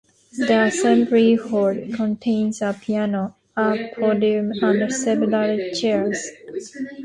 [0.35, 6.27] The Assembly Hall contains a piano, a podium and several chairs.